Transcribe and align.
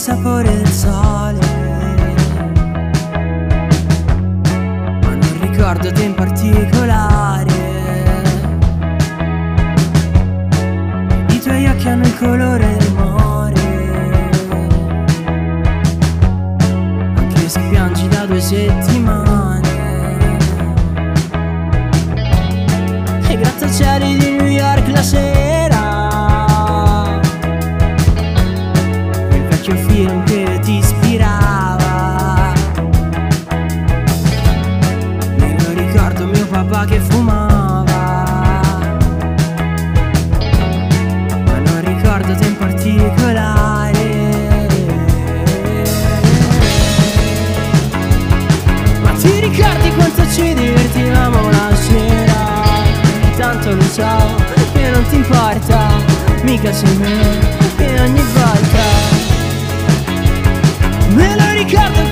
sapore 0.00 0.56
del 0.56 0.66
sole. 0.66 1.38
Ma 5.02 5.14
non 5.14 5.38
ricordo 5.42 5.92
te 5.92 6.04
in 6.04 6.14
particolare. 6.14 7.52
I 11.28 11.40
tuoi 11.40 11.66
occhi 11.66 11.86
hanno 11.86 12.06
il 12.06 12.18
colore 12.18 12.76
del 12.78 12.92
mare. 12.94 13.60
Anche 17.16 17.48
se 17.50 17.60
piangi 17.68 18.08
da 18.08 18.24
due 18.24 18.40
settimane. 18.40 19.68
E 23.28 23.36
grattacieli 23.36 24.16
di 24.16 24.30
New 24.30 24.46
York 24.46 24.88
la 24.88 25.02
sera. 25.02 25.39
Me 61.72 62.09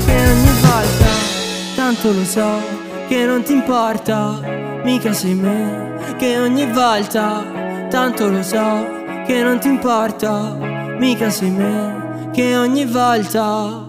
che 0.05 0.19
ogni 0.19 0.61
volta 0.61 1.75
Tanto 1.77 2.12
lo 2.12 2.25
so 2.25 2.61
che 3.09 3.25
non 3.25 3.43
ti 3.44 3.53
importa 3.53 4.41
Mica 4.83 5.12
sei 5.12 5.34
me 5.34 6.17
che 6.19 6.39
ogni 6.41 6.67
volta 6.72 7.89
Tanto 7.89 8.28
lo 8.28 8.43
so 8.43 9.25
che 9.27 9.43
non 9.43 9.61
ti 9.61 9.69
importa 9.69 10.55
Mica 10.99 11.31
sei 11.31 11.50
me 11.50 12.31
che 12.33 12.56
ogni 12.56 12.84
volta 12.87 13.84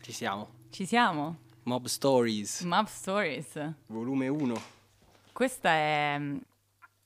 Ci 0.00 0.12
siamo. 0.12 0.48
Ci 0.70 0.86
siamo? 0.86 1.36
Mob 1.64 1.86
Stories, 1.86 2.60
Map 2.62 2.88
Stories. 2.88 3.74
volume 3.86 4.28
1. 4.28 4.62
Questa 5.32 5.70
è 5.70 6.20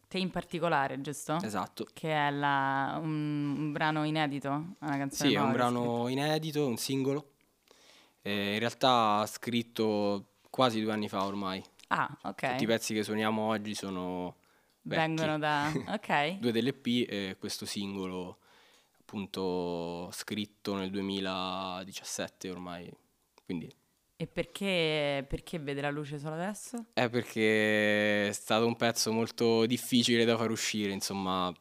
te 0.08 0.18
in 0.18 0.30
particolare, 0.30 1.00
giusto? 1.00 1.36
Esatto. 1.42 1.86
Che 1.92 2.10
è 2.10 2.30
la- 2.30 2.98
un, 3.00 3.54
un 3.58 3.72
brano 3.72 4.04
inedito, 4.04 4.48
una 4.50 4.96
canzone 4.96 5.30
Sì, 5.30 5.34
è 5.36 5.40
un 5.40 5.52
brano 5.52 6.08
inedito, 6.08 6.66
un 6.66 6.76
singolo. 6.76 7.32
Eh, 8.22 8.54
in 8.54 8.58
realtà 8.58 9.24
scritto 9.26 10.32
quasi 10.50 10.80
due 10.80 10.92
anni 10.92 11.08
fa 11.08 11.24
ormai. 11.24 11.60
scritto. 11.60 11.76
Ah, 11.88 12.18
ok. 12.22 12.50
Tutti 12.50 12.64
i 12.64 12.66
pezzi 12.66 12.94
che 12.94 13.02
suoniamo 13.04 13.42
oggi 13.42 13.74
sono 13.74 14.36
vecchi. 14.82 15.00
Vengono 15.00 15.38
da... 15.38 15.70
Ok. 15.94 16.38
Due 16.38 16.52
delle 16.52 16.72
P 16.72 17.06
e 17.08 17.36
questo 17.38 17.64
singolo 17.66 18.38
appunto 19.00 20.10
scritto 20.12 20.74
nel 20.74 20.90
2017 20.90 22.50
ormai. 22.50 22.90
Quindi 23.44 23.74
E 24.20 24.26
perché, 24.26 25.24
perché 25.28 25.60
vede 25.60 25.80
la 25.80 25.90
luce 25.90 26.18
solo 26.18 26.34
adesso? 26.34 26.86
è 26.92 27.08
perché 27.08 28.26
è 28.26 28.32
stato 28.32 28.66
un 28.66 28.74
pezzo 28.74 29.12
molto 29.12 29.64
difficile 29.64 30.24
da 30.24 30.36
far 30.36 30.50
uscire, 30.50 30.90
insomma, 30.90 31.54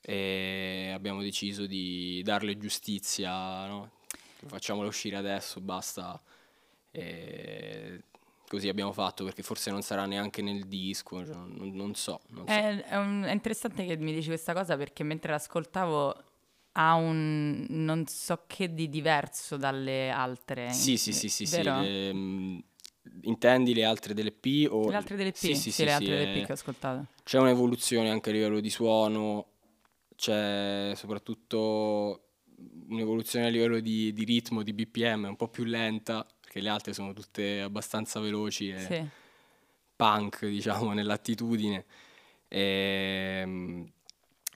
e 0.00 0.90
abbiamo 0.92 1.22
deciso 1.22 1.64
di 1.66 2.20
darle 2.24 2.58
giustizia, 2.58 3.66
no? 3.68 3.90
Facciamolo 4.46 4.88
uscire 4.88 5.14
adesso, 5.16 5.60
basta. 5.60 6.20
E 6.90 8.02
così 8.48 8.68
abbiamo 8.68 8.92
fatto 8.92 9.22
perché 9.24 9.44
forse 9.44 9.70
non 9.70 9.82
sarà 9.82 10.04
neanche 10.04 10.42
nel 10.42 10.66
disco, 10.66 11.24
cioè, 11.24 11.36
non, 11.36 11.70
non 11.72 11.94
so. 11.94 12.20
non 12.30 12.48
so. 12.48 12.52
È, 12.52 12.82
è 12.82 12.96
un- 12.96 13.22
è 13.22 13.32
interessante 13.32 13.86
che 13.86 13.96
mi 13.96 14.12
dici 14.12 14.26
questa 14.26 14.52
cosa 14.52 14.76
perché 14.76 15.04
mentre 15.04 15.30
l'ascoltavo 15.30 16.31
ha 16.72 16.94
un 16.94 17.66
non 17.68 18.06
so 18.06 18.44
che 18.46 18.72
di 18.72 18.88
diverso 18.88 19.56
dalle 19.56 20.10
altre. 20.10 20.70
Sì, 20.70 20.96
sì, 20.96 21.12
sì, 21.12 21.28
sì, 21.28 21.46
sì. 21.46 21.62
vero? 21.62 21.80
le- 21.82 22.12
mm, 22.14 22.58
intendi 23.22 23.74
le 23.74 23.84
altre 23.84 24.14
delle 24.14 24.32
P 24.32 24.66
o... 24.70 24.88
Le 24.88 24.96
altre 24.96 25.16
delle 25.16 25.32
P, 25.32 25.36
Sì, 25.36 25.54
sì, 25.54 25.54
sì, 25.54 25.70
sì, 25.70 25.84
le 25.84 25.90
sì, 25.90 25.96
altre 25.96 26.14
delle 26.16 26.38
eh, 26.38 26.42
P 26.42 26.46
che 26.46 26.52
ho 26.52 26.54
ascoltato. 26.54 27.06
C'è 27.24 27.38
un'evoluzione 27.38 28.10
anche 28.10 28.30
a 28.30 28.32
livello 28.32 28.60
di 28.60 28.70
suono, 28.70 29.46
c'è 30.16 30.92
soprattutto 30.94 32.24
un'evoluzione 32.88 33.46
a 33.46 33.48
livello 33.48 33.80
di, 33.80 34.12
di 34.12 34.24
ritmo, 34.24 34.62
di 34.62 34.72
BPM, 34.72 35.24
un 35.24 35.36
po' 35.36 35.48
più 35.48 35.64
lenta, 35.64 36.26
perché 36.40 36.60
le 36.60 36.68
altre 36.68 36.92
sono 36.92 37.12
tutte 37.12 37.60
abbastanza 37.60 38.20
veloci 38.20 38.70
e 38.70 38.78
Sì. 38.78 39.08
punk, 39.96 40.46
diciamo, 40.46 40.92
nell'attitudine. 40.94 41.84
Ehm, 42.48 43.90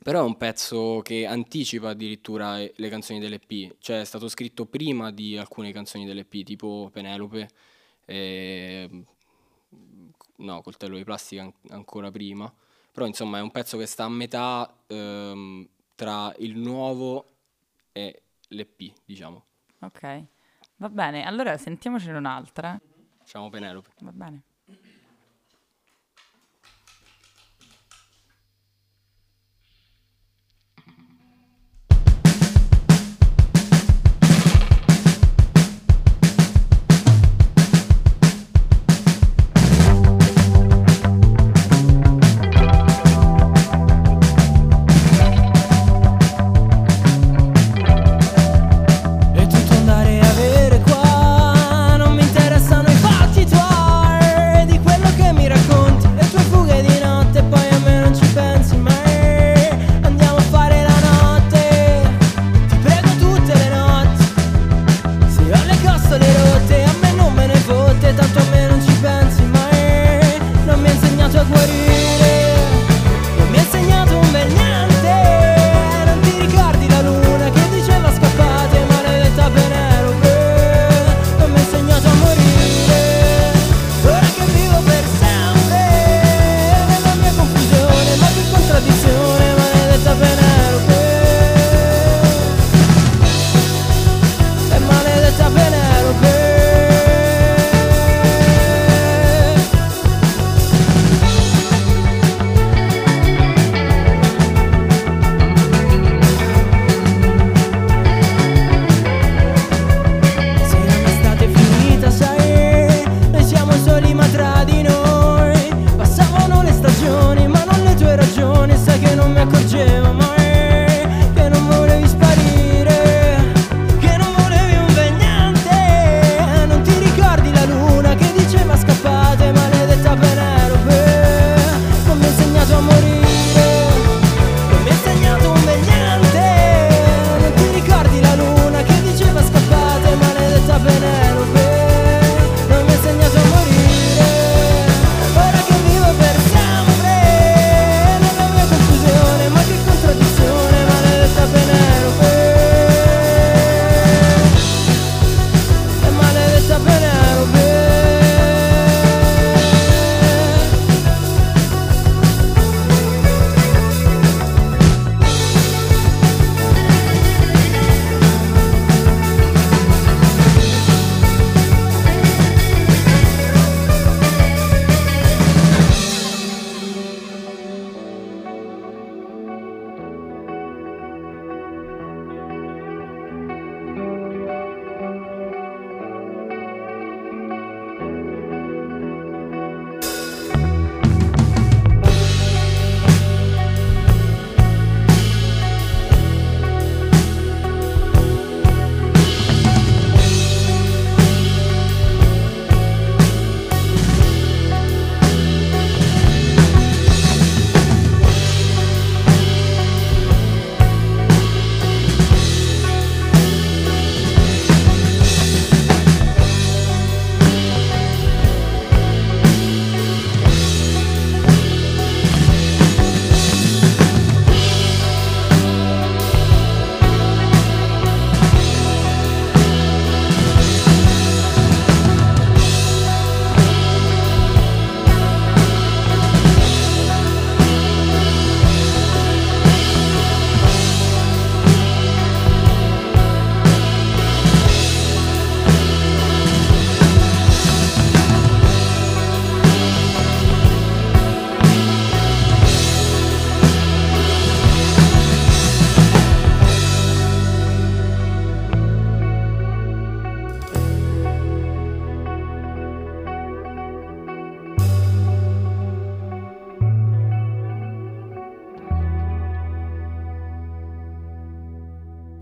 però 0.06 0.20
è 0.20 0.24
un 0.24 0.36
pezzo 0.36 1.00
che 1.02 1.26
anticipa 1.26 1.88
addirittura 1.88 2.60
eh, 2.60 2.72
le 2.76 2.88
canzoni 2.88 3.18
dell'EP, 3.18 3.74
cioè 3.80 4.02
è 4.02 4.04
stato 4.04 4.28
scritto 4.28 4.64
prima 4.64 5.10
di 5.10 5.36
alcune 5.36 5.72
canzoni 5.72 6.04
dell'EP, 6.04 6.44
tipo 6.44 6.90
Penelope, 6.92 7.48
e... 8.04 9.04
no, 10.36 10.62
Coltello 10.62 10.96
di 10.96 11.02
Plastica 11.02 11.42
an- 11.42 11.52
ancora 11.70 12.12
prima, 12.12 12.54
però 12.92 13.04
insomma 13.06 13.38
è 13.38 13.40
un 13.40 13.50
pezzo 13.50 13.76
che 13.78 13.86
sta 13.86 14.04
a 14.04 14.08
metà 14.08 14.72
ehm, 14.86 15.68
tra 15.96 16.32
il 16.38 16.56
nuovo 16.56 17.38
e 17.90 18.22
l'EP, 18.46 18.92
diciamo. 19.04 19.44
Ok, 19.80 20.24
va 20.76 20.88
bene, 20.88 21.26
allora 21.26 21.56
sentiamocene 21.56 22.16
un'altra. 22.16 22.80
Facciamo 23.18 23.50
Penelope. 23.50 23.90
Va 24.02 24.12
bene. 24.12 24.42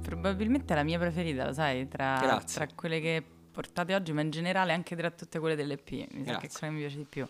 probabilmente 0.04 0.74
è 0.74 0.76
la 0.76 0.82
mia 0.82 0.98
preferita, 0.98 1.46
lo 1.46 1.52
sai, 1.54 1.88
tra, 1.88 2.42
tra, 2.44 2.68
quelle 2.74 3.00
che 3.00 3.24
portate 3.50 3.94
oggi, 3.94 4.12
ma 4.12 4.20
in 4.20 4.30
generale 4.30 4.72
anche 4.72 4.94
tra 4.94 5.10
tutte 5.10 5.38
quelle 5.38 5.56
dell'EP, 5.56 5.90
mi 6.12 6.24
sa 6.24 6.36
che 6.36 6.48
quella 6.48 6.72
mi 6.72 6.80
piace 6.80 6.96
di 6.98 7.04
più. 7.04 7.26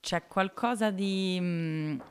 C'è 0.00 0.26
qualcosa 0.26 0.90
di... 0.90 1.38
Mh, 1.40 2.02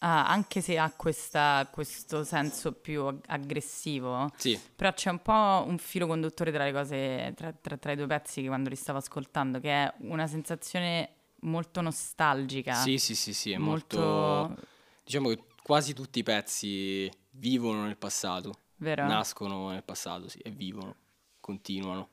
ah, 0.00 0.26
anche 0.28 0.60
se 0.60 0.78
ha 0.78 0.90
questa, 0.90 1.68
questo 1.70 2.24
senso 2.24 2.72
più 2.72 3.04
ag- 3.04 3.24
aggressivo, 3.26 4.32
sì. 4.36 4.58
però 4.74 4.92
c'è 4.92 5.10
un 5.10 5.22
po' 5.22 5.64
un 5.66 5.78
filo 5.78 6.08
conduttore 6.08 6.50
tra 6.50 6.64
le 6.64 6.72
cose, 6.72 7.32
tra, 7.36 7.52
tra, 7.52 7.76
tra 7.76 7.92
i 7.92 7.96
due 7.96 8.06
pezzi 8.06 8.42
che 8.42 8.48
quando 8.48 8.68
li 8.68 8.76
stavo 8.76 8.98
ascoltando, 8.98 9.60
che 9.60 9.70
è 9.70 9.94
una 9.98 10.26
sensazione 10.26 11.10
molto 11.42 11.80
nostalgica. 11.80 12.74
Sì, 12.74 12.98
sì, 12.98 13.14
sì, 13.14 13.32
sì, 13.32 13.52
è 13.52 13.58
molto... 13.58 14.00
molto... 14.00 14.62
Diciamo 15.04 15.28
che 15.28 15.44
quasi 15.62 15.94
tutti 15.94 16.18
i 16.18 16.22
pezzi 16.22 17.10
vivono 17.30 17.84
nel 17.84 17.96
passato. 17.96 18.52
Vero? 18.78 19.06
nascono 19.06 19.70
nel 19.70 19.82
passato 19.82 20.28
sì, 20.28 20.38
e 20.38 20.50
vivono, 20.50 20.94
continuano. 21.40 22.10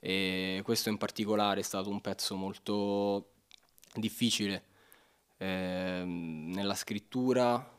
E 0.00 0.60
questo 0.64 0.88
in 0.88 0.98
particolare 0.98 1.60
è 1.60 1.62
stato 1.62 1.88
un 1.90 2.00
pezzo 2.00 2.34
molto 2.34 3.32
difficile 3.94 4.64
eh, 5.38 6.02
nella 6.04 6.74
scrittura 6.74 7.70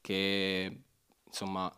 che 0.00 0.82
insomma 1.26 1.72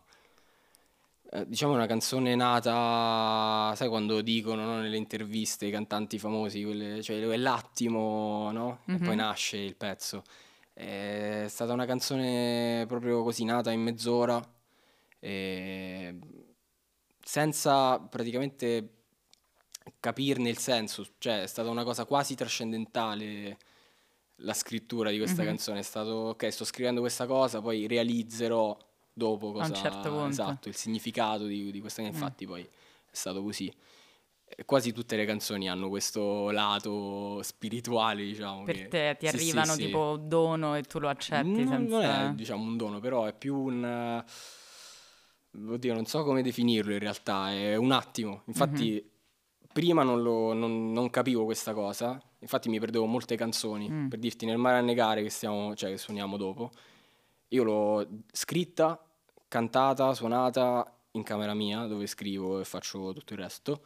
eh, 1.31 1.47
diciamo 1.47 1.73
una 1.73 1.85
canzone 1.85 2.35
nata 2.35 3.73
sai 3.75 3.87
quando 3.89 4.21
dicono 4.21 4.65
no, 4.65 4.79
nelle 4.79 4.97
interviste 4.97 5.65
i 5.65 5.71
cantanti 5.71 6.17
famosi 6.17 6.63
quelle, 6.63 7.01
cioè 7.03 7.23
quell'attimo 7.23 8.51
no? 8.51 8.79
Mm-hmm. 8.89 9.01
e 9.01 9.05
poi 9.05 9.15
mhm. 9.15 9.21
nasce 9.21 9.57
il 9.57 9.75
pezzo 9.75 10.23
è 10.73 11.45
stata 11.47 11.73
una 11.73 11.85
canzone 11.85 12.85
proprio 12.87 13.23
così 13.23 13.43
nata 13.43 13.71
in 13.71 13.81
mezz'ora 13.81 14.41
e 15.23 16.19
senza 17.21 17.97
praticamente 17.97 19.03
capirne 20.01 20.49
il 20.49 20.57
senso, 20.57 21.05
cioè 21.17 21.43
è 21.43 21.47
stata 21.47 21.69
una 21.69 21.85
cosa 21.85 22.03
quasi 22.03 22.35
trascendentale 22.35 23.57
la 24.37 24.53
scrittura 24.53 25.11
di 25.11 25.17
questa 25.17 25.45
canzone, 25.45 25.79
è 25.79 25.83
stato 25.83 26.11
ok, 26.11 26.51
sto 26.51 26.65
scrivendo 26.65 26.99
questa 26.99 27.25
cosa, 27.25 27.61
poi 27.61 27.87
realizzerò 27.87 28.77
dopo 29.13 29.53
cosa 29.53 29.67
un 29.67 29.75
certo. 29.75 30.11
Mm. 30.11 30.27
esatto, 30.27 30.67
il 30.67 30.75
significato 30.75 31.45
di, 31.45 31.71
di 31.71 31.79
questa 31.79 32.01
infatti 32.01 32.45
poi 32.45 32.63
è 32.63 32.69
stato 33.15 33.41
così. 33.41 33.73
Quasi 34.65 34.91
tutte 34.91 35.15
le 35.15 35.25
canzoni 35.25 35.69
hanno 35.69 35.87
questo 35.87 36.51
lato 36.51 37.41
spirituale, 37.43 38.23
diciamo. 38.23 38.63
Per 38.63 38.75
che- 38.75 38.87
te 38.89 39.15
ti 39.17 39.27
sì, 39.29 39.35
arrivano 39.35 39.73
sì. 39.73 39.85
tipo 39.85 40.17
dono 40.17 40.75
e 40.75 40.83
tu 40.83 40.99
lo 40.99 41.07
accetti 41.07 41.63
Non, 41.63 41.67
senza... 41.67 41.95
non 41.95 42.03
è 42.03 42.33
diciamo 42.35 42.63
un 42.63 42.75
dono, 42.75 42.99
però 42.99 43.23
è 43.23 43.33
più 43.33 43.55
un... 43.55 43.85
eh, 43.85 44.25
Oddio, 45.55 45.93
non 45.93 46.05
so 46.05 46.23
come 46.23 46.41
definirlo 46.41 46.93
in 46.93 46.99
realtà, 46.99 47.51
è 47.51 47.75
un 47.75 47.91
attimo. 47.91 48.41
Infatti 48.45 49.07
prima 49.71 50.03
non, 50.03 50.21
lo- 50.21 50.53
non- 50.53 50.91
non 50.91 51.09
capivo 51.09 51.45
questa 51.45 51.73
cosa, 51.73 52.21
infatti 52.39 52.69
mi 52.69 52.79
perdevo 52.79 53.05
molte 53.05 53.35
canzoni. 53.35 53.89
Mm. 53.89 54.07
Per 54.07 54.19
dirti, 54.19 54.45
nel 54.45 54.57
mare 54.57 54.77
a 54.77 54.81
negare 54.81 55.21
che, 55.23 55.29
stiamo, 55.29 55.75
cioè, 55.75 55.91
che 55.91 55.97
suoniamo 55.97 56.37
dopo, 56.37 56.71
io 57.49 57.63
l'ho 57.63 58.07
scritta, 58.31 59.03
cantata, 59.47 60.13
suonata 60.13 60.91
in 61.11 61.23
camera 61.23 61.53
mia, 61.53 61.85
dove 61.85 62.07
scrivo 62.07 62.59
e 62.59 62.65
faccio 62.65 63.13
tutto 63.13 63.33
il 63.33 63.39
resto, 63.39 63.83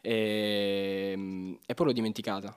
e, 0.00 1.58
e 1.66 1.74
poi 1.74 1.86
l'ho 1.86 1.92
dimenticata. 1.92 2.56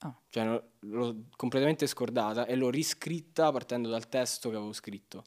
Ah. 0.00 0.14
Cioè, 0.28 0.62
l'ho 0.80 1.16
completamente 1.36 1.86
scordata 1.86 2.46
e 2.46 2.56
l'ho 2.56 2.70
riscritta 2.70 3.50
partendo 3.52 3.88
dal 3.88 4.08
testo 4.08 4.48
che 4.50 4.56
avevo 4.56 4.72
scritto. 4.72 5.24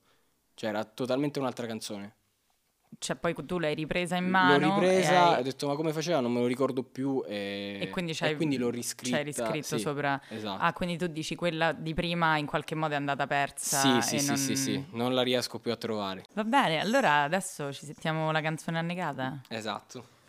Cioè, 0.56 0.70
era 0.70 0.84
totalmente 0.84 1.40
un'altra 1.40 1.68
canzone. 1.68 2.16
Cioè 2.98 3.16
poi 3.16 3.34
tu 3.46 3.60
l'hai 3.60 3.76
ripresa 3.76 4.16
in 4.16 4.26
mano 4.26 4.58
L'ho 4.58 4.76
e 4.78 4.80
ripresa, 4.80 5.30
hai- 5.32 5.40
ho 5.40 5.44
detto 5.44 5.68
ma 5.68 5.76
come 5.76 5.92
faceva? 5.94 6.20
Non 6.20 6.32
me 6.32 6.40
lo 6.40 6.48
ricordo 6.48 6.84
più 6.84 7.24
e, 7.28 7.80
E 7.82 7.90
quindi, 7.90 8.14
c'hai, 8.14 8.36
l'ho 8.58 8.70
riscritta. 8.70 9.16
c'hai 9.18 9.26
riscritto 9.26 9.78
sì, 9.78 9.80
sopra. 9.80 10.22
Esatto. 10.30 10.62
Ah, 10.64 10.74
quindi 10.74 10.98
tu 10.98 11.08
dici 11.08 11.36
quella 11.36 11.72
di 11.72 11.94
prima 11.94 12.38
in 12.38 12.46
qualche 12.46 12.76
modo 12.76 12.94
è 12.94 12.98
andata 12.98 13.26
persa. 13.28 13.80
sì, 13.80 14.02
sì, 14.02 14.16
e 14.16 14.20
sì, 14.20 14.28
non... 14.28 14.38
sì, 14.38 14.56
sì, 14.56 14.86
non 14.92 15.14
la 15.14 15.22
riesco 15.22 15.60
più 15.60 15.72
a 15.72 15.76
trovare. 15.76 16.26
Va 16.34 16.44
bene, 16.44 16.80
allora 16.80 17.24
adesso 17.24 17.72
ci 17.74 17.86
sentiamo 17.86 18.32
la 18.32 18.42
canzone 18.42 18.78
annegata. 18.80 19.42
Esatto. 19.50 20.22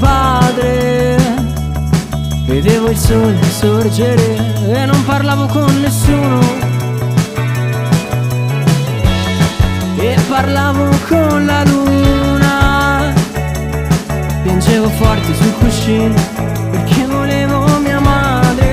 Padre 0.00 1.10
Vedevo 2.50 2.90
il 2.90 2.96
sole 2.96 3.38
sorgere 3.44 4.36
e 4.72 4.84
non 4.84 5.04
parlavo 5.04 5.46
con 5.46 5.72
nessuno. 5.80 6.40
E 9.96 10.16
parlavo 10.28 10.88
con 11.06 11.46
la 11.46 11.62
luna 11.64 13.12
Piangevo 14.42 14.88
forte 14.88 15.32
sul 15.34 15.54
cuscino 15.60 16.14
perché 16.72 17.06
volevo 17.06 17.78
mia 17.78 18.00
madre. 18.00 18.68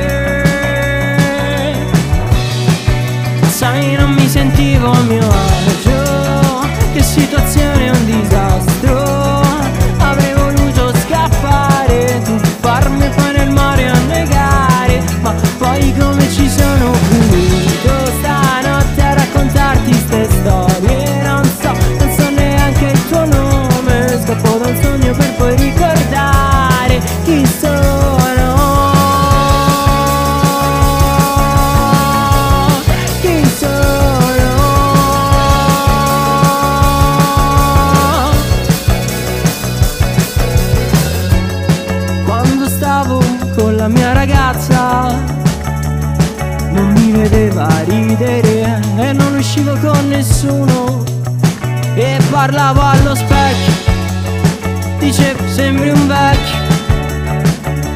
Sai 3.47 3.95
non 3.95 4.11
mi 4.13 4.27
sentivo 4.27 4.91
mio 5.03 5.26
Ma 15.67 15.73
poi 15.73 15.91
come 15.91 16.06
parlavo 52.37 52.81
allo 52.81 53.15
specchio. 53.15 53.73
Dicevo 54.99 55.47
sembri 55.47 55.89
un 55.89 56.05
vecchio. 56.05 56.59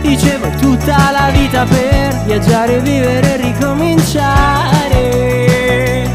Dicevo 0.02 0.50
tutta 0.60 1.12
la 1.12 1.30
vita 1.30 1.64
per 1.66 2.24
viaggiare, 2.26 2.80
vivere 2.80 3.34
e 3.34 3.38
ricominciare. 3.38 6.10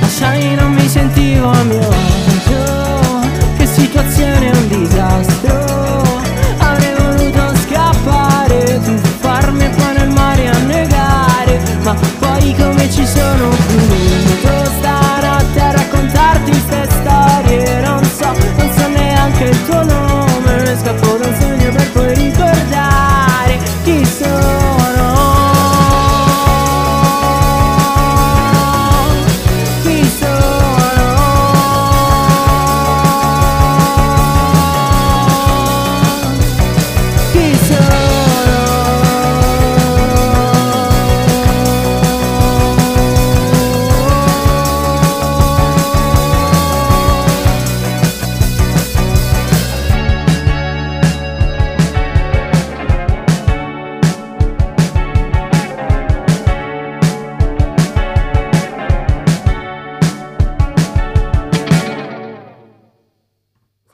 Ma 0.00 0.06
sai 0.06 0.54
non 0.54 0.74
mi 0.74 0.86
sentivo 0.86 1.48
a 1.48 1.62
mio 1.62 1.88
agio. 1.88 3.24
Che 3.56 3.66
situazione 3.66 4.50
è 4.50 4.54
un 4.54 4.68
disastro 4.68 5.65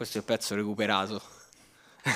Questo 0.03 0.19
è 0.19 0.21
il 0.23 0.27
pezzo 0.27 0.57
recuperato. 0.57 1.23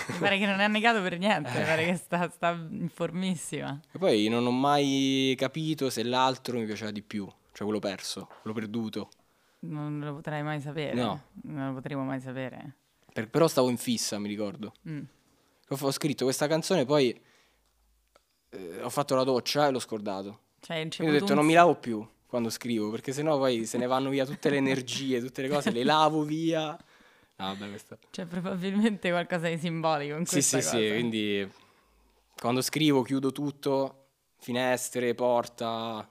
Mi 0.08 0.18
pare 0.18 0.38
che 0.38 0.46
non 0.46 0.58
è 0.58 0.64
annegato 0.64 1.00
per 1.02 1.16
niente, 1.18 1.48
mi 1.56 1.64
pare 1.64 1.84
che 1.84 1.94
sta, 1.94 2.28
sta 2.28 2.50
informissima. 2.50 3.80
E 3.92 3.96
poi 3.98 4.26
non 4.26 4.44
ho 4.44 4.50
mai 4.50 5.36
capito 5.38 5.88
se 5.88 6.02
l'altro 6.02 6.58
mi 6.58 6.64
piaceva 6.64 6.90
di 6.90 7.02
più, 7.02 7.24
cioè 7.52 7.62
quello 7.64 7.78
perso, 7.78 8.28
quello 8.42 8.56
perduto. 8.56 9.08
Non 9.60 10.00
lo 10.00 10.14
potrai 10.16 10.42
mai 10.42 10.60
sapere. 10.60 10.94
No. 10.94 11.22
Non 11.44 11.68
lo 11.68 11.74
potremo 11.74 12.02
mai 12.02 12.18
sapere. 12.20 12.74
Per- 13.12 13.28
però 13.28 13.46
stavo 13.46 13.68
in 13.70 13.76
fissa, 13.76 14.18
mi 14.18 14.26
ricordo. 14.26 14.72
Mm. 14.88 15.02
Ho, 15.68 15.78
ho 15.80 15.90
scritto 15.92 16.24
questa 16.24 16.48
canzone, 16.48 16.84
poi 16.84 17.16
eh, 18.50 18.82
ho 18.82 18.90
fatto 18.90 19.14
la 19.14 19.22
doccia 19.22 19.68
e 19.68 19.70
l'ho 19.70 19.78
scordato. 19.78 20.40
Cioè, 20.58 20.88
Quindi 20.88 21.06
ho 21.06 21.10
detto 21.12 21.16
avuto 21.18 21.34
non 21.34 21.44
un- 21.44 21.46
mi 21.50 21.54
lavo 21.54 21.76
più. 21.76 22.04
quando 22.26 22.50
scrivo, 22.50 22.90
perché 22.90 23.12
sennò 23.12 23.38
poi 23.38 23.64
se 23.64 23.78
ne 23.78 23.86
vanno 23.86 24.10
via 24.10 24.26
tutte 24.26 24.50
le 24.50 24.56
energie, 24.56 25.20
tutte 25.20 25.40
le 25.42 25.48
cose, 25.48 25.70
le 25.70 25.84
lavo 25.84 26.22
via. 26.24 26.76
No, 27.38 27.46
vabbè, 27.46 27.68
questo... 27.68 27.98
C'è 28.10 28.24
probabilmente 28.26 29.10
qualcosa 29.10 29.48
di 29.48 29.58
simbolico 29.58 30.16
in 30.16 30.24
Sì, 30.24 30.32
questa 30.34 30.60
sì, 30.60 30.64
cosa. 30.64 30.78
sì, 30.78 30.88
quindi 30.88 31.50
quando 32.40 32.62
scrivo 32.62 33.02
chiudo 33.02 33.30
tutto, 33.32 34.06
finestre, 34.38 35.14
porta. 35.14 36.08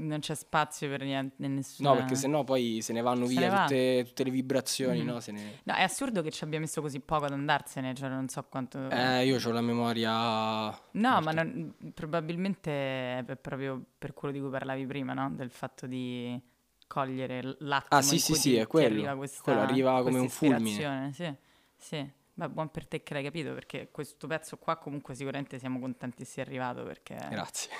Non 0.00 0.20
c'è 0.20 0.36
spazio 0.36 0.88
per 0.88 1.02
niente, 1.02 1.34
nessuno. 1.48 1.88
No, 1.88 1.94
perché 1.96 2.14
sennò 2.14 2.44
poi 2.44 2.78
se 2.82 2.92
ne 2.92 3.00
vanno 3.00 3.26
Se 3.26 3.32
via 3.32 3.40
ne 3.40 3.48
va. 3.48 3.62
tutte, 3.62 4.04
tutte 4.06 4.22
le 4.22 4.30
vibrazioni, 4.30 5.02
Mm. 5.02 5.06
no? 5.06 5.18
Se 5.18 5.32
ne- 5.32 5.58
No, 5.64 5.74
è 5.74 5.82
assurdo 5.82 6.22
che 6.22 6.30
ci 6.30 6.44
abbia 6.44 6.60
messo 6.60 6.80
così 6.80 7.00
poco 7.00 7.24
ad 7.24 7.32
andarsene, 7.32 7.94
cioè 7.96 8.08
non 8.08 8.28
so 8.28 8.44
quanto... 8.48 8.88
Eh, 8.90 9.26
io 9.26 9.44
ho 9.44 9.50
la 9.50 9.60
memoria... 9.60 10.12
No, 10.12 10.78
molto- 10.92 11.20
ma 11.24 11.32
non- 11.32 11.74
probabilmente 11.92 12.70
è 13.18 13.36
proprio 13.40 13.82
per 13.98 14.14
quello 14.14 14.32
di 14.32 14.40
cui 14.40 14.50
parlavi 14.50 14.86
prima, 14.86 15.14
no? 15.14 15.32
Del 15.34 15.50
fatto 15.50 15.88
di 15.88 16.40
cogliere 16.88 17.56
l'attimo 17.60 17.98
Ah, 17.98 18.02
sì, 18.02 18.18
sì, 18.18 18.34
sì, 18.34 18.54
ti- 18.54 18.56
è 18.56 18.66
quello. 18.66 19.02
arriva 19.02 19.16
questa 19.16 19.42
Quello 19.42 19.60
arriva 19.60 20.02
come 20.02 20.18
un 20.18 20.28
fulmine. 20.28 21.12
Sì, 21.12 21.32
sì. 21.76 22.10
Beh, 22.34 22.48
buon 22.48 22.70
per 22.70 22.86
te 22.86 23.02
che 23.02 23.14
l'hai 23.14 23.24
capito, 23.24 23.52
perché 23.52 23.88
questo 23.90 24.26
pezzo 24.28 24.56
qua 24.58 24.76
comunque 24.76 25.14
sicuramente 25.14 25.58
siamo 25.58 25.78
contenti 25.80 26.24
sia 26.24 26.42
arrivato, 26.42 26.84
perché... 26.84 27.16
Grazie. 27.30 27.70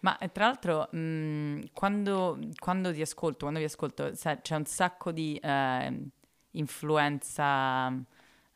Ma 0.00 0.16
eh, 0.18 0.30
tra 0.30 0.46
l'altro, 0.46 0.88
mh, 0.92 1.70
quando, 1.72 2.38
quando 2.58 2.92
ti 2.92 3.00
ascolto, 3.00 3.38
quando 3.40 3.58
vi 3.58 3.64
ascolto, 3.64 4.14
sai, 4.14 4.40
c'è 4.42 4.54
un 4.54 4.64
sacco 4.64 5.10
di 5.10 5.36
eh, 5.42 6.02
influenza 6.52 7.92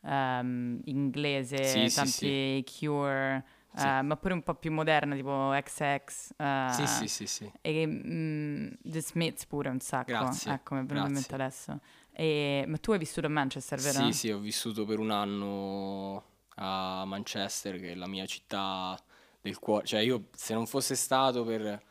ehm, 0.01 0.79
inglese, 0.85 1.57
Sì, 1.63 1.89
sì, 1.89 1.93
tanti 1.93 2.63
Cure, 2.79 3.43
Sì. 3.75 3.81
eh, 3.81 4.01
ma 4.01 4.15
pure 4.17 4.33
un 4.33 4.43
po' 4.43 4.55
più 4.55 4.71
moderna, 4.71 5.15
tipo 5.15 5.49
XX. 5.51 6.33
eh, 6.37 6.73
Sì, 6.73 6.87
sì, 6.87 7.07
sì, 7.07 7.27
sì. 7.27 7.51
E 7.61 7.85
mh, 7.85 8.77
The 8.83 9.01
Smiths 9.01 9.45
pure 9.45 9.69
un 9.69 9.79
sacco. 9.79 10.11
Grazie, 10.11 10.51
Ecco, 10.53 10.75
mi 10.75 10.81
è 10.81 10.85
venuto 10.85 11.07
in 11.07 11.13
mente 11.13 11.35
adesso. 11.35 11.79
E- 12.11 12.65
ma 12.67 12.77
tu 12.77 12.91
hai 12.91 12.99
vissuto 12.99 13.27
a 13.27 13.29
Manchester, 13.29 13.79
vero? 13.79 13.99
Sì, 13.99 14.13
sì, 14.13 14.31
ho 14.31 14.39
vissuto 14.39 14.85
per 14.85 14.99
un 14.99 15.11
anno 15.11 16.23
a 16.55 17.03
Manchester, 17.05 17.79
che 17.79 17.91
è 17.91 17.95
la 17.95 18.07
mia 18.07 18.25
città 18.25 18.97
del 19.41 19.57
cuore. 19.59 19.85
Cioè, 19.85 20.01
io 20.01 20.25
se 20.35 20.53
non 20.53 20.67
fosse 20.67 20.95
stato 20.95 21.43
per, 21.43 21.81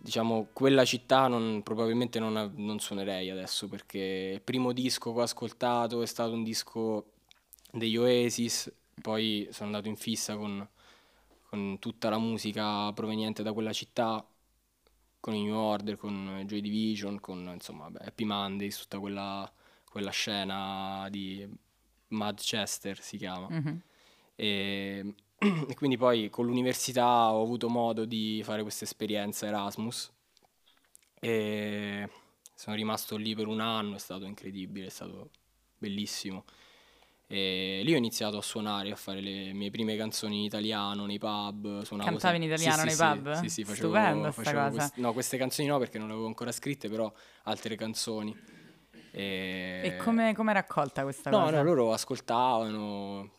diciamo, 0.00 0.48
quella 0.52 0.84
città, 0.84 1.26
non- 1.28 1.62
probabilmente 1.62 2.18
non, 2.18 2.52
non 2.56 2.78
suonerei 2.78 3.30
adesso, 3.30 3.68
perché 3.68 4.32
il 4.34 4.42
primo 4.42 4.72
disco 4.72 5.12
che 5.12 5.20
ho 5.20 5.22
ascoltato 5.22 6.02
è 6.02 6.06
stato 6.06 6.32
un 6.32 6.42
disco 6.44 7.06
degli 7.72 7.96
Oasis, 7.96 8.72
poi 9.00 9.48
sono 9.50 9.66
andato 9.66 9.88
in 9.88 9.96
fissa 9.96 10.36
con, 10.36 10.66
con 11.48 11.78
tutta 11.78 12.08
la 12.08 12.18
musica 12.18 12.92
proveniente 12.92 13.42
da 13.42 13.52
quella 13.52 13.72
città, 13.72 14.26
con 15.20 15.34
i 15.34 15.44
New 15.44 15.54
Order, 15.54 15.96
con 15.96 16.42
Joy 16.46 16.60
Division, 16.60 17.20
con 17.20 17.50
insomma 17.52 17.84
vabbè, 17.84 18.06
Happy 18.06 18.24
Mondays, 18.24 18.78
tutta 18.80 18.98
quella, 18.98 19.50
quella 19.90 20.10
scena 20.10 21.08
di 21.10 21.48
Manchester 22.08 23.00
si 23.00 23.16
chiama. 23.16 23.48
Mhm. 23.48 23.82
E, 24.34 25.14
e 25.38 25.74
quindi 25.74 25.96
poi 25.96 26.30
con 26.30 26.46
l'università 26.46 27.32
ho 27.32 27.42
avuto 27.42 27.68
modo 27.68 28.04
di 28.04 28.40
fare 28.44 28.62
questa 28.62 28.84
esperienza 28.84 29.46
Erasmus 29.46 30.12
e 31.20 32.08
sono 32.54 32.76
rimasto 32.76 33.16
lì 33.16 33.34
per 33.34 33.46
un 33.46 33.60
anno, 33.60 33.94
è 33.96 33.98
stato 33.98 34.24
incredibile, 34.24 34.86
è 34.86 34.90
stato 34.90 35.30
bellissimo. 35.76 36.44
E 37.30 37.82
lì 37.84 37.92
ho 37.92 37.98
iniziato 37.98 38.38
a 38.38 38.42
suonare, 38.42 38.90
a 38.90 38.96
fare 38.96 39.20
le 39.20 39.52
mie 39.52 39.70
prime 39.70 39.96
canzoni 39.98 40.38
in 40.38 40.44
italiano 40.44 41.04
nei 41.04 41.18
pub. 41.18 41.82
Suonavo 41.82 42.08
Cantavi 42.10 42.36
in 42.36 42.42
italiano 42.44 42.78
sì, 42.78 42.86
nei 42.86 42.94
sì, 42.94 43.02
pub? 43.02 43.32
Sì, 43.32 43.48
sì, 43.50 43.64
facevo, 43.64 43.88
Stupenda 43.88 44.32
sta 44.32 44.42
facevo 44.42 44.70
quest- 44.70 44.96
no, 44.96 45.12
queste 45.12 45.36
canzoni 45.36 45.68
no 45.68 45.78
perché 45.78 45.98
non 45.98 46.06
le 46.06 46.14
avevo 46.14 46.26
ancora 46.28 46.52
scritte, 46.52 46.88
però 46.88 47.12
altre 47.42 47.76
canzoni. 47.76 48.34
E, 49.10 49.82
E 49.84 49.96
come 49.96 50.34
come 50.34 50.52
è 50.52 50.54
raccolta 50.54 51.02
questa 51.02 51.28
No, 51.28 51.40
cosa? 51.40 51.56
no, 51.56 51.62
loro 51.64 51.92
ascoltavano, 51.92 53.30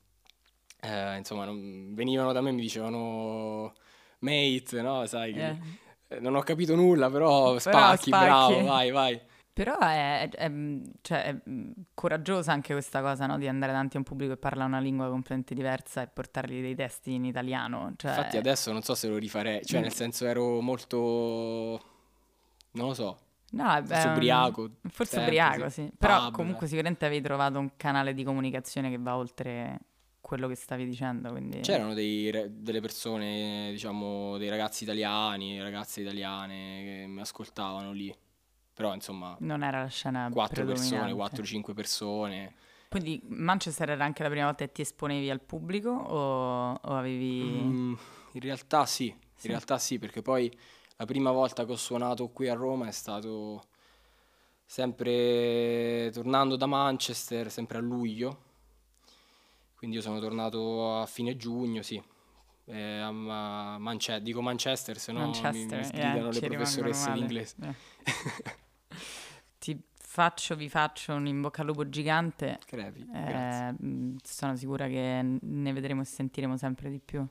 eh, 0.81 1.17
insomma, 1.17 1.45
non- 1.45 1.95
venivano 1.95 2.31
da 2.31 2.41
me 2.41 2.49
e 2.49 2.53
mi 2.53 2.61
dicevano 2.61 3.73
mate, 4.19 4.81
no? 4.83 5.07
Sai 5.07 5.33
che 5.33 5.57
Eh. 6.09 6.19
non 6.19 6.35
ho 6.35 6.41
capito 6.43 6.75
nulla, 6.75 7.09
però 7.09 7.57
spacchi, 7.57 8.09
spacchi. 8.09 8.23
bravo, 8.23 8.63
vai, 8.65 8.91
vai. 8.91 9.19
Però 9.59 9.77
è, 9.77 10.29
è- 10.29 10.51
cioè, 11.01 11.23
è, 11.23 11.35
mm, 11.49 11.71
coraggiosa 11.93 12.53
anche 12.53 12.71
questa 12.71 13.01
cosa, 13.01 13.25
no? 13.25 13.37
Di 13.37 13.45
andare 13.45 13.73
davanti 13.73 13.97
a 13.97 13.99
un 13.99 14.05
pubblico 14.05 14.31
che 14.31 14.39
parla 14.39 14.63
una 14.63 14.79
lingua 14.79 15.09
completamente 15.09 15.53
diversa 15.53 16.01
e 16.01 16.07
portargli 16.07 16.61
dei 16.61 16.75
testi 16.75 17.15
in 17.15 17.25
italiano. 17.25 17.91
Cioè, 17.97 18.11
Infatti 18.11 18.37
adesso 18.37 18.71
non 18.71 18.83
so 18.83 18.95
se 18.95 19.09
lo 19.09 19.17
rifarei, 19.17 19.65
cioè 19.65 19.79
Mm. 19.79 19.83
nel 19.83 19.91
senso 19.93 20.25
ero 20.25 20.61
molto, 20.61 20.97
non 22.71 22.87
lo 22.87 22.93
so, 22.93 23.19
no, 23.51 23.63
un- 23.75 24.11
ubriaco. 24.13 24.69
Forse 24.87 25.17
sempre, 25.17 25.23
ubriaco, 25.25 25.67
sì. 25.69 25.91
Però 25.97 26.23
Pub, 26.27 26.31
comunque 26.35 26.67
sicuramente 26.67 27.05
avevi 27.05 27.21
trovato 27.21 27.59
un 27.59 27.71
canale 27.75 28.13
di 28.13 28.23
comunicazione 28.23 28.89
che 28.89 28.97
va 28.97 29.17
oltre 29.17 29.79
quello 30.21 30.47
che 30.47 30.55
stavi 30.55 30.85
dicendo, 30.85 31.31
quindi... 31.31 31.59
C'erano 31.59 31.93
dei 31.93 32.31
delle 32.49 32.79
persone, 32.79 33.71
diciamo, 33.71 34.37
dei 34.37 34.47
ragazzi 34.47 34.83
italiani, 34.83 35.61
ragazze 35.61 35.99
italiane 35.99 36.83
che 36.85 37.05
mi 37.07 37.19
ascoltavano 37.19 37.91
lì. 37.91 38.15
Però 38.79 38.93
insomma, 38.93 39.35
Non 39.41 39.61
era 39.61 39.81
la 39.81 39.89
scena 39.89 40.29
quattro 40.31 40.63
persone, 40.63 40.99
predominante. 41.01 41.41
4-5 41.41 41.73
persone. 41.73 42.53
Quindi 42.87 43.21
Manchester 43.25 43.89
era 43.89 44.05
anche 44.05 44.23
la 44.23 44.29
prima 44.29 44.45
volta 44.45 44.63
che 44.63 44.71
ti 44.71 44.81
esponevi 44.83 45.29
al 45.29 45.41
pubblico 45.41 45.89
o, 45.89 46.71
o 46.81 46.95
avevi... 46.95 47.41
Mm, 47.43 47.93
in 48.31 48.39
realtà 48.39 48.85
sì, 48.85 49.07
in 49.07 49.17
Sì. 49.35 49.47
realtà 49.49 49.77
sì, 49.77 49.99
perché 49.99 50.21
poi 50.21 50.49
la 50.95 51.03
prima 51.03 51.31
volta 51.31 51.65
che 51.65 51.73
ho 51.73 51.75
suonato 51.75 52.29
qui 52.29 52.47
a 52.47 52.53
Roma 52.53 52.87
è 52.87 52.91
stato 52.91 53.63
sempre 54.65 56.09
tornando 56.13 56.55
da 56.55 56.65
Manchester, 56.65 57.51
sempre 57.51 57.79
a 57.79 57.81
luglio. 57.81 58.43
Quindi 59.75 59.97
io 59.97 60.01
sono 60.01 60.19
tornato 60.21 60.99
a 61.01 61.05
fine 61.05 61.35
giugno, 61.35 61.81
sì. 61.81 62.01
Eh, 62.63 62.99
a 62.99 63.11
Ma- 63.11 63.77
Manche- 63.77 64.21
dico 64.21 64.41
Manchester, 64.41 64.97
se 64.97 65.11
no 65.11 65.19
mi, 65.19 65.25
mi 65.25 65.31
Manchester, 65.41 65.79
eh, 65.79 65.83
sgridano 65.83 66.31
ci 66.31 66.39
le 66.39 66.47
professoresse 66.47 67.11
di 67.11 67.19
inglese. 67.19 67.55
Eh. 67.61 67.73
Faccio, 70.11 70.55
vi 70.55 70.69
faccio 70.69 71.13
un 71.13 71.27
in 71.27 71.39
bocca 71.39 71.61
al 71.61 71.67
lupo 71.67 71.87
gigante. 71.87 72.57
Crepi. 72.65 73.07
Eh, 73.13 73.71
mh, 73.71 74.15
sono 74.23 74.55
sicura 74.55 74.87
che 74.87 75.37
ne 75.39 75.71
vedremo 75.71 76.01
e 76.01 76.05
sentiremo 76.05 76.57
sempre 76.57 76.89
di 76.89 76.99
più. 76.99 77.23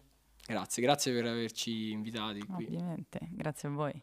Grazie, 0.46 0.80
grazie 0.84 1.12
per 1.12 1.26
averci 1.26 1.90
invitati 1.90 2.38
qui. 2.46 2.66
Ovviamente, 2.66 3.18
grazie 3.32 3.68
a 3.68 3.72
voi. 3.72 4.00